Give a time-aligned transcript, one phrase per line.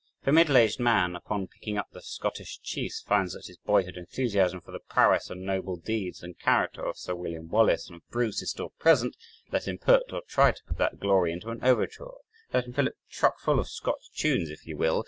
[0.23, 3.97] If a middle aged man, upon picking up the Scottish Chiefs, finds that his boyhood
[3.97, 7.49] enthusiasm for the prowess and noble deeds and character of Sir Wm.
[7.49, 9.15] Wallace and of Bruce is still present,
[9.51, 12.07] let him put, or try to put that glory into an overture,
[12.51, 14.99] let him fill it chuck full of Scotch tunes, if he will.